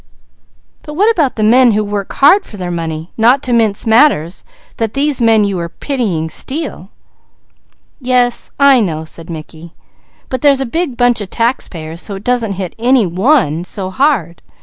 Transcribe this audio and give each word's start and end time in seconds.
"But 0.81 0.95
what 0.95 1.11
about 1.11 1.35
the 1.35 1.43
men 1.43 1.73
who 1.73 1.83
work 1.83 2.11
hard 2.13 2.43
for 2.43 2.57
their 2.57 2.71
money, 2.71 3.11
not 3.17 3.43
to 3.43 3.53
mince 3.53 3.85
matters, 3.85 4.43
that 4.77 4.95
these 4.95 5.21
men 5.21 5.43
you 5.43 5.59
are 5.59 5.69
pitying 5.69 6.27
steal?" 6.31 6.89
asked 6.89 6.97
Douglas. 8.01 8.07
"Yes, 8.07 8.51
I 8.59 8.79
know," 8.79 9.05
said 9.05 9.29
Mickey. 9.29 9.75
"But 10.27 10.41
there's 10.41 10.57
a 10.59 10.65
big 10.65 10.97
bunch 10.97 11.21
of 11.21 11.29
taxpayers, 11.29 12.01
so 12.01 12.15
it 12.15 12.23
doesn't 12.23 12.53
hit 12.53 12.73
any 12.79 13.05
one 13.05 13.63
so 13.63 13.91
hard. 13.91 14.41